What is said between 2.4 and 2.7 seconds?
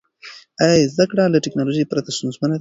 ده؟